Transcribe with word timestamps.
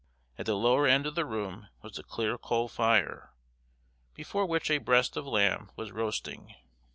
At 0.35 0.47
the 0.47 0.55
lower 0.55 0.87
end 0.87 1.05
of 1.05 1.13
the 1.13 1.27
room 1.27 1.69
was 1.83 1.99
a 1.99 2.03
clear 2.03 2.35
coal 2.39 2.67
fire, 2.67 3.35
before 4.15 4.47
which 4.47 4.71
a 4.71 4.79
breast 4.79 5.15
of 5.15 5.27
lamb 5.27 5.69
was 5.75 5.91
roasting. 5.91 6.55